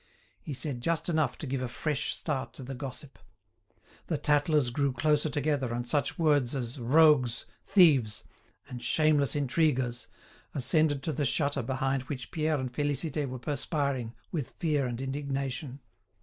He 0.41 0.55
said 0.55 0.81
just 0.81 1.09
enough 1.09 1.37
to 1.37 1.45
give 1.45 1.61
a 1.61 1.67
fresh 1.67 2.15
start 2.15 2.53
to 2.55 2.63
the 2.63 2.73
gossip. 2.73 3.19
The 4.07 4.17
tattlers 4.17 4.71
drew 4.71 4.93
closer 4.93 5.29
together 5.29 5.71
and 5.75 5.87
such 5.87 6.17
words 6.17 6.55
as 6.55 6.79
"rogues," 6.79 7.45
"thieves," 7.63 8.23
and 8.67 8.81
"shameless 8.81 9.35
intriguers," 9.35 10.07
ascended 10.55 11.03
to 11.03 11.13
the 11.13 11.23
shutter 11.23 11.61
behind 11.61 12.01
which 12.09 12.31
Pierre 12.31 12.57
and 12.57 12.73
Félicité 12.73 13.29
were 13.29 13.37
perspiring 13.37 14.15
with 14.31 14.49
fear 14.49 14.87
and 14.87 14.99
indignation. 15.01 15.81